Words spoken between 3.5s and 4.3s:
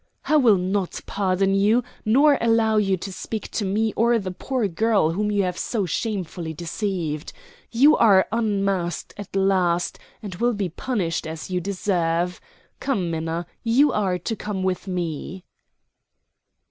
to me or to